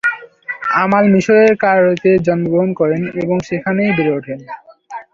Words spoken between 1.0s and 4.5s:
মিশরের কায়রোতে জন্মগ্রহণ করেন এবং সেখানেই বেড়ে ওঠেন।